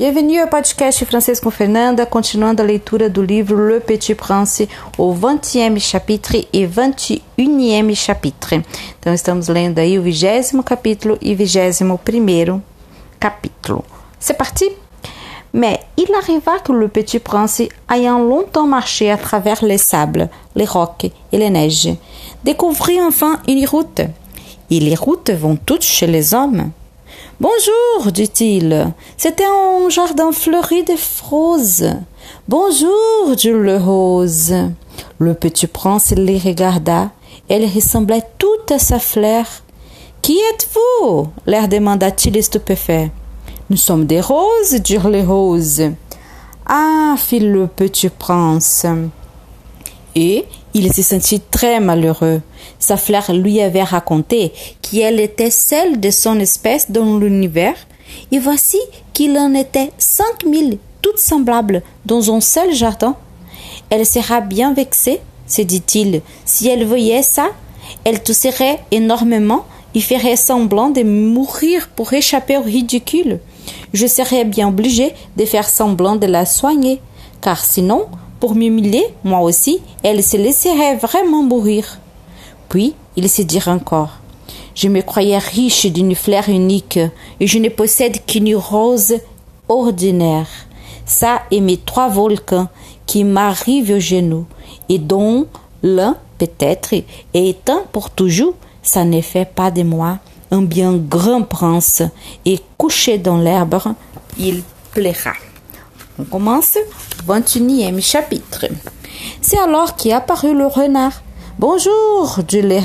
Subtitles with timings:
[0.00, 4.66] Bienvenue ao podcast Francês com Fernanda, continuando a leitura do livro Le Petit Prince,
[4.96, 8.64] o 20e chapitre e 21e chapitre.
[8.98, 12.62] Então, estamos lendo aí o 20 capítulo e 21
[13.20, 13.84] capítulo.
[14.18, 14.72] C'est parti?
[15.52, 20.64] Mais il arriva que le petit prince, ayant longtemps marché à travers les sables, les
[20.64, 21.94] rocs et les neiges,
[22.42, 24.00] découvrit enfin une route.
[24.70, 26.70] Et les routes vont toutes chez les hommes.
[27.40, 28.92] Bonjour, dit-il.
[29.16, 31.90] C'était un jardin fleuri de roses.
[32.46, 34.52] Bonjour, dit le rose.
[35.18, 37.12] Le petit prince les regarda.
[37.48, 39.46] Elle ressemblait tout à sa fleur.
[40.20, 41.28] Qui êtes-vous?
[41.46, 43.10] leur demanda-t-il stupéfait.
[43.70, 45.92] Nous sommes des roses, dirent les roses.
[46.66, 48.84] Ah, fit le petit prince.
[50.14, 52.40] Et il se sentit très malheureux.
[52.78, 54.52] Sa fleur lui avait raconté
[54.82, 57.74] qu'elle était celle de son espèce dans l'univers,
[58.32, 58.78] et voici
[59.12, 63.16] qu'il en était cinq mille, toutes semblables, dans un seul jardin.
[63.90, 67.48] Elle sera bien vexée, se dit-il, si elle voyait ça.
[68.04, 73.40] Elle tousserait énormément et ferait semblant de mourir pour échapper au ridicule.
[73.92, 77.00] Je serais bien obligé de faire semblant de la soigner,
[77.40, 78.06] car sinon
[78.40, 81.98] pour m'humilier, moi aussi, elle se laisserait vraiment mourir.
[82.70, 84.18] Puis, il se dit encore.
[84.74, 86.98] Je me croyais riche d'une fleur unique,
[87.38, 89.14] et je ne possède qu'une rose
[89.68, 90.48] ordinaire.
[91.04, 92.68] Ça et mes trois volcans
[93.04, 94.46] qui m'arrivent aux genoux,
[94.88, 95.46] et dont
[95.82, 100.18] l'un, peut-être, est éteint pour toujours, ça ne fait pas de moi
[100.50, 102.02] un bien grand prince,
[102.46, 103.78] et couché dans l'herbe,
[104.38, 105.34] il plaira.
[106.20, 106.76] On commence
[107.26, 108.66] 21e chapitre.
[109.40, 111.22] C'est alors qu'apparut le renard.
[111.58, 112.76] Bonjour, dit le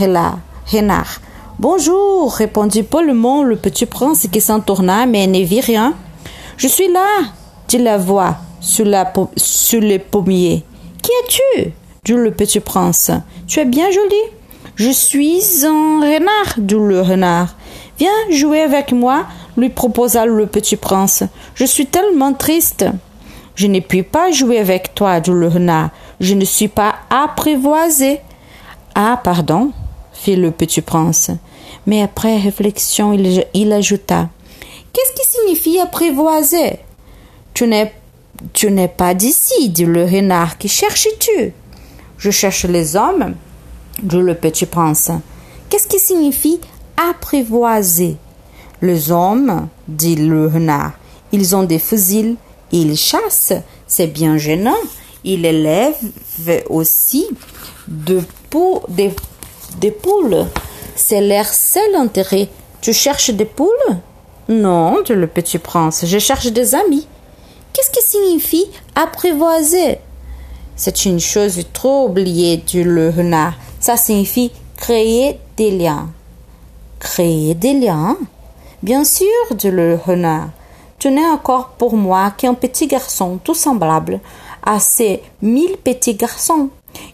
[0.72, 1.19] renard.
[1.59, 5.95] Bonjour, répondit poliment le petit prince qui s'entourna mais ne vit rien.
[6.55, 7.08] Je suis là,
[7.67, 8.86] dit la voix sur,
[9.36, 10.64] sur les pommiers.
[11.02, 11.73] Qui es-tu?
[12.05, 13.11] dit le petit prince.
[13.47, 14.21] Tu es bien joli?
[14.76, 17.55] Je suis un renard, dit le renard.
[17.99, 19.26] Viens jouer avec moi,
[19.58, 21.23] lui proposa le petit prince.
[21.55, 22.86] Je suis tellement triste.
[23.55, 25.89] Je ne puis pas jouer avec toi, dit le renard.
[26.20, 28.20] Je ne suis pas apprivoisé.
[28.95, 29.71] Ah, pardon,
[30.14, 31.32] fit le petit prince.
[31.88, 34.30] Mais après réflexion, il, ajouta.
[34.92, 36.80] Qu'est-ce qui signifie apprivoiser?
[37.54, 37.93] Tu n'es,
[38.54, 40.58] tu n'es pas d'ici, dit le renard.
[40.58, 41.54] Qui cherches-tu?
[42.17, 43.36] Je cherche les hommes,
[44.02, 45.11] dit le petit prince.
[45.70, 46.60] Qu'est-ce qui signifie
[47.10, 48.17] apprivoiser?
[48.82, 50.93] Les hommes, dit le renard,
[51.32, 52.36] ils ont des fusils
[52.71, 53.53] il chasse,
[53.87, 54.76] c'est bien gênant.
[55.23, 55.95] Il élève
[56.70, 57.27] aussi
[57.87, 58.21] de
[58.89, 60.45] des, poules.
[60.95, 62.48] C'est leur seul intérêt.
[62.81, 63.70] Tu cherches des poules?
[64.48, 67.08] Non, dit le petit prince, je cherche des amis.
[67.73, 69.98] Qu'est-ce que signifie apprivoiser?
[70.75, 73.54] C'est une chose trop oubliée, dit le renard.
[73.80, 76.09] Ça signifie créer des liens.
[76.99, 78.17] Créer des liens?
[78.83, 80.49] Bien sûr, dit le renard.
[81.04, 84.20] N'es encore pour moi qu'un petit garçon tout semblable
[84.64, 86.70] à ces mille petits garçons.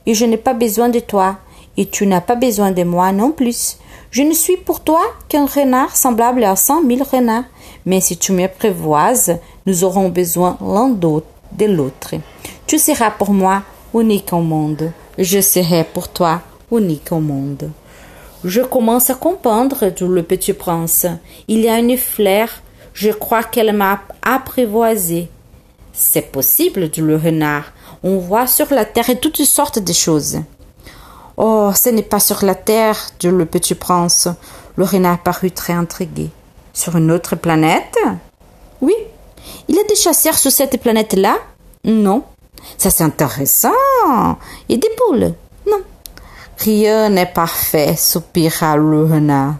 [0.05, 1.35] Et je n'ai pas besoin de toi,
[1.75, 3.77] et tu n'as pas besoin de moi non plus.
[4.09, 7.43] Je ne suis pour toi qu'un renard semblable à cent mille renards.
[7.85, 12.15] Mais si tu me prévoises, nous aurons besoin l'un de l'autre.
[12.67, 14.93] Tu seras pour moi unique au monde.
[15.17, 16.41] Je serai pour toi
[16.71, 17.69] unique au monde.
[18.45, 21.07] Je commence à comprendre, dit le petit prince.
[21.49, 22.47] Il y a une fleur
[22.93, 25.29] je crois qu'elle m'a apprivoisé.
[25.93, 27.65] C'est possible, dit le renard.
[28.03, 30.39] On voit sur la terre toutes sortes de choses.
[31.37, 34.27] Oh, ce n'est pas sur la terre, dit le petit prince.
[34.75, 36.29] Le renard parut très intrigué.
[36.73, 37.97] Sur une autre planète?
[38.79, 38.93] Oui.
[39.67, 41.37] Il y a des chasseurs sur cette planète-là?
[41.83, 42.23] Non.
[42.77, 43.69] Ça c'est intéressant.
[44.69, 45.33] Et des poules
[45.69, 45.81] Non.
[46.57, 49.55] Rien n'est parfait, soupira le renard.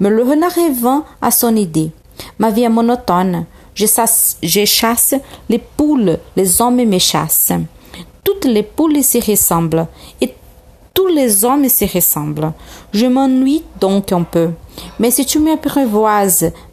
[0.00, 1.92] Mais le renard revint à son idée.
[2.38, 3.46] Ma vie est monotone.
[3.74, 5.14] Je chasse,
[5.48, 7.52] les poules, les hommes me chassent.
[8.24, 9.86] Toutes les poules se ressemblent
[10.20, 10.34] et
[10.92, 12.52] tous les hommes se ressemblent.
[12.92, 14.50] Je m'ennuie donc un peu.
[14.98, 15.54] Mais si tu me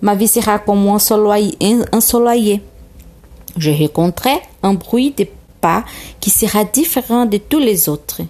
[0.01, 2.61] ma vie sera comme ensoleillée.
[3.57, 5.27] Je rencontrerai un bruit de
[5.61, 5.83] pas
[6.19, 8.21] qui sera différent de tous les autres.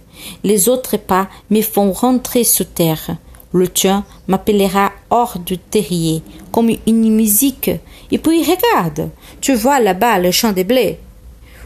[0.44, 3.16] Les autres pas me font rentrer sous terre.
[3.54, 6.22] Le tien m'appellera hors du terrier,
[6.52, 7.72] comme une musique.
[8.12, 9.10] Et puis regarde,
[9.40, 11.00] tu vois là-bas le champ de blé.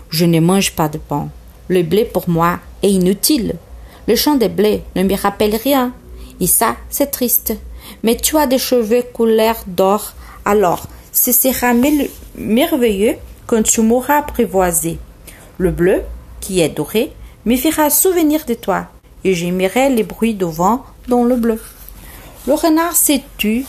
[0.09, 1.29] Je ne mange pas de pain.
[1.67, 3.55] Le blé pour moi est inutile.
[4.07, 5.93] Le champ de blé ne me rappelle rien.
[6.39, 7.53] Et ça, c'est triste.
[8.03, 10.13] Mais tu as des cheveux couleur d'or.
[10.45, 11.73] Alors, ce sera
[12.35, 13.15] merveilleux
[13.47, 14.97] quand tu m'auras apprivoisé.
[15.57, 16.03] Le bleu,
[16.39, 17.11] qui est doré,
[17.45, 18.87] me fera souvenir de toi,
[19.23, 21.59] et j'aimerai les bruits de vent dans le bleu.
[22.49, 23.63] Le renard s'est tu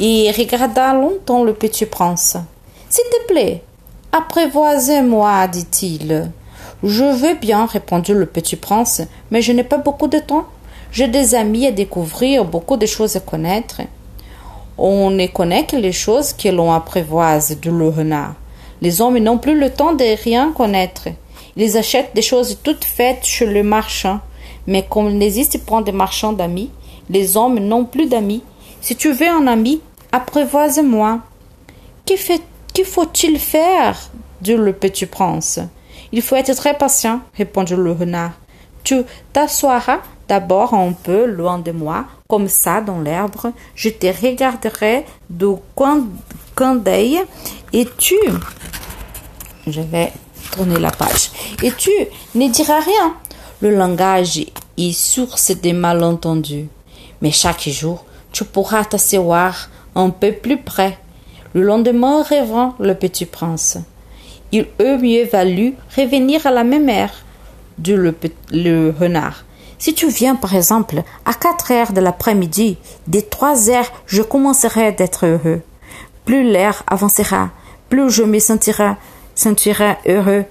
[0.00, 2.36] et regarda longtemps le petit prince.
[2.90, 3.62] S'il te plaît,
[4.10, 6.32] apprivoisez-moi, dit-il.
[6.82, 9.00] Je veux bien, répondit le petit prince,
[9.30, 10.46] mais je n'ai pas beaucoup de temps.
[10.90, 13.82] J'ai des amis à découvrir, beaucoup de choses à connaître.
[14.76, 18.34] On ne connaît que les choses que l'on apprivoise, dit le renard.
[18.82, 21.10] Les hommes n'ont plus le temps de rien connaître.
[21.56, 24.18] Ils achètent des choses toutes faites chez le marchand.
[24.66, 26.72] Mais comme il n'existe pas de marchands d'amis,
[27.10, 28.42] les hommes n'ont plus d'amis.
[28.80, 29.80] Si tu veux un ami,
[30.12, 31.20] apprivoise-moi.
[32.04, 34.10] Que faut-il faire?
[34.40, 35.60] dit le petit prince.
[36.12, 38.32] Il faut être très patient, répondit le renard.
[38.84, 39.98] Tu t'assoiras
[40.28, 43.52] d'abord un peu loin de moi, comme ça dans l'herbe.
[43.74, 46.04] Je te regarderai du coin,
[46.74, 47.20] d'œil
[47.72, 48.16] et tu.
[49.66, 50.12] Je vais
[50.52, 51.30] tourner la page.
[51.62, 51.90] Et tu
[52.34, 53.14] ne diras rien.
[53.60, 54.38] Le langage
[54.78, 56.68] est source des malentendus.
[57.22, 60.98] Mais chaque jour, tu pourras t'asseoir un peu plus près.
[61.54, 63.78] Le lendemain rêvant le petit prince.
[64.52, 67.12] Il eût mieux valu revenir à la même heure,
[67.78, 69.44] dit le, renard.
[69.78, 74.92] Si tu viens, par exemple, à quatre heures de l'après-midi, dès trois heures, je commencerai
[74.92, 75.62] d'être heureux.
[76.24, 77.50] Plus l'air avancera,
[77.88, 80.44] plus je me sentirai heureux.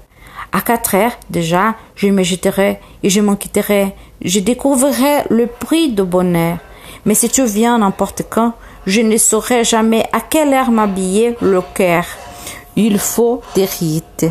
[0.55, 3.93] À quatre heures, déjà, je me jeterai et je m'en quitterai.
[4.21, 6.59] Je découvrirai le prix de bonheur.
[7.03, 8.53] Mais si tu viens n'importe quand,
[8.87, 12.05] je ne saurai jamais à quelle heure m'habiller le cœur.
[12.77, 14.27] Il faut des rites.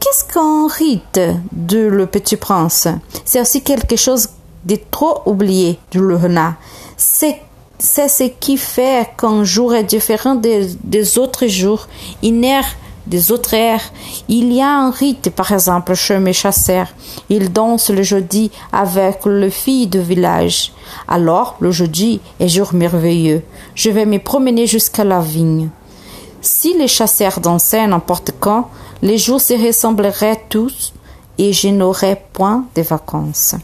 [0.00, 1.20] Qu'est-ce qu'un rite
[1.52, 2.88] dit le petit prince?
[3.26, 4.30] C'est aussi quelque chose
[4.64, 6.54] de trop oublié, le renard.
[6.96, 7.42] C'est
[7.78, 11.88] c'est ce qui fait qu'un jour est différent des, des autres jours,
[12.22, 12.64] une ère
[13.06, 13.92] des autres airs.
[14.28, 16.88] Il y a un rite, par exemple, chez mes chasseurs.
[17.28, 20.72] Ils dansent le jeudi avec le fille du village.
[21.08, 23.42] Alors, le jeudi est jour merveilleux.
[23.74, 25.68] Je vais me promener jusqu'à la vigne.
[26.40, 28.68] Si les chasseurs dansaient n'importe quand,
[29.02, 30.92] les jours se ressembleraient tous
[31.38, 33.54] et je n'aurais point de vacances.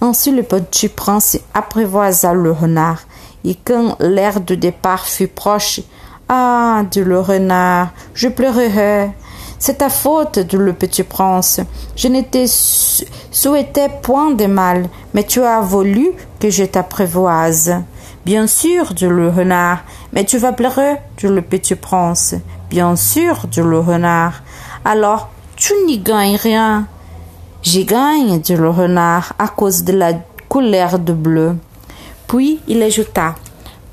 [0.00, 3.00] Ainsi le petit prince apprivoisa le renard,
[3.44, 5.80] et quand l'heure de départ fut proche,
[6.28, 9.10] ah, dit le renard, je pleurerai.
[9.58, 11.60] C'est ta faute, dit le petit prince.
[11.94, 12.44] Je ne te
[13.30, 17.76] souhaitais point de mal, mais tu as voulu que je t'apprivoise.
[18.24, 22.34] Bien sûr, dit le renard, mais tu vas pleurer, dit le petit prince.
[22.70, 24.42] Bien sûr, dit le renard.
[24.84, 26.88] Alors, tu n'y gagnes rien.
[27.62, 30.12] J'y gagne, dit le renard, à cause de la
[30.48, 31.56] couleur de bleu.
[32.26, 33.36] Puis il ajouta.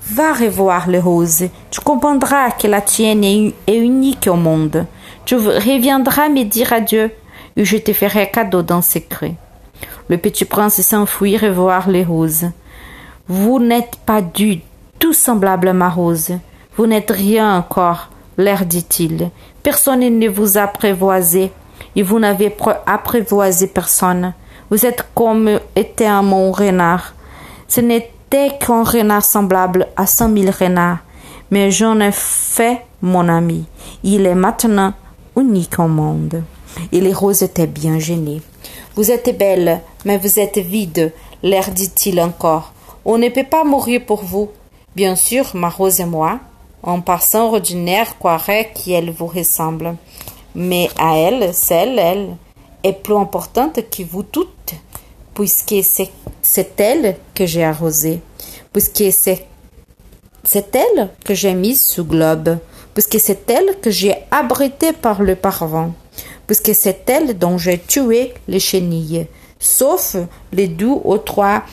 [0.09, 1.47] Va revoir les roses.
[1.71, 4.85] Tu comprendras que la tienne est unique au monde.
[5.25, 7.11] Tu reviendras me dire adieu
[7.55, 9.35] et je te ferai cadeau d'un secret.
[10.09, 12.49] Le petit prince s'enfuit revoir les roses.
[13.27, 14.61] Vous n'êtes pas du
[14.99, 16.33] tout semblable à ma rose.
[16.75, 19.29] Vous n'êtes rien encore, l'air dit-il.
[19.61, 20.69] Personne ne vous a
[21.95, 24.33] et vous n'avez apprivoisé personne.
[24.69, 27.13] Vous êtes comme était un mon renard.
[27.67, 28.11] Ce n'est
[28.59, 30.99] qu'un renard semblable à cent mille renards,
[31.51, 33.65] mais j'en ai fait mon ami.
[34.03, 34.93] Il est maintenant
[35.37, 36.43] unique au monde.
[36.91, 38.41] Et les roses étaient bien gênées.
[38.95, 41.13] Vous êtes belle, mais vous êtes vide,
[41.43, 42.73] l'air dit-il encore.
[43.05, 44.49] On ne peut pas mourir pour vous.
[44.95, 46.39] Bien sûr, ma rose et moi,
[46.81, 49.95] en passant ordinaire, croirait qu'elle vous ressemble.
[50.55, 52.35] Mais à elle, celle, elle,
[52.83, 54.73] est plus importante que vous toutes
[55.33, 56.11] puisque c'est
[56.77, 58.21] elle que j'ai arrosée,
[58.71, 59.45] puisque c'est
[60.45, 62.57] c'est elle que j'ai mise sous globe,
[62.93, 65.93] puisque c'est elle que j'ai abritée par le parvent,
[66.47, 69.27] puisque c'est elle dont j'ai tué les chenilles,
[69.59, 70.17] sauf
[70.51, 71.63] les doux aux trois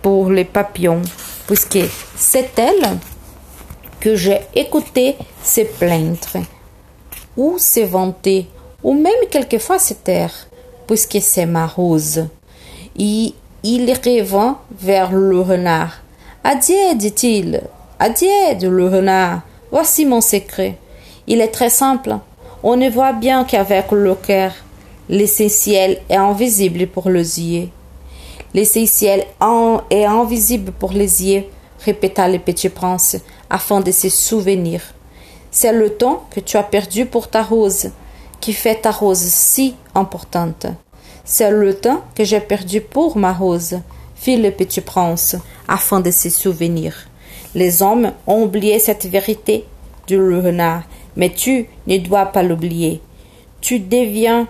[0.00, 1.02] pour les papillons,
[1.46, 1.80] puisque
[2.16, 2.98] c'est elle
[4.00, 6.44] que j'ai écouté se plaindre,
[7.36, 8.46] ou se vanter,
[8.82, 10.46] ou même quelquefois se taire,
[10.86, 12.26] puisque c'est ma rose
[13.66, 16.02] il revint vers le renard.
[16.44, 17.62] Adieu, dit-il.
[17.98, 19.40] Adieu, le renard.
[19.72, 20.76] Voici mon secret.
[21.26, 22.18] Il est très simple.
[22.62, 24.52] On ne voit bien qu'avec le cœur.
[25.08, 27.68] L'essentiel est invisible pour les yeux.
[28.52, 29.24] L'essentiel
[29.90, 31.44] est invisible pour les yeux,
[31.84, 33.16] répéta le petit prince,
[33.48, 34.82] afin de se souvenir.
[35.50, 37.90] C'est le temps que tu as perdu pour ta rose,
[38.40, 40.66] qui fait ta rose si importante.
[41.24, 43.78] C'est le temps que j'ai perdu pour ma rose,
[44.14, 47.08] fit le petit prince, afin de se souvenir.
[47.54, 49.64] Les hommes ont oublié cette vérité,
[50.06, 50.82] dit le renard,
[51.16, 53.00] mais tu ne dois pas l'oublier.
[53.60, 54.46] Tu deviens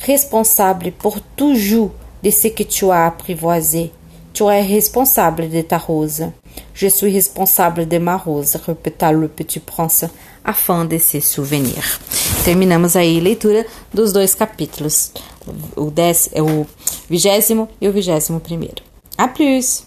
[0.00, 1.92] responsable pour toujours
[2.22, 3.92] de ce que tu as apprivoisé.
[4.32, 6.24] Tu es responsable de ta rose.
[6.74, 10.04] Je suis responsable de ma rose, répéta le petit prince,
[10.44, 12.00] afin de se souvenir.
[12.44, 15.10] Terminamos aí a leitura dos dois capítulos,
[15.76, 16.66] o, dez, o
[17.08, 18.82] vigésimo e o vigésimo primeiro.
[19.16, 19.82] A plus!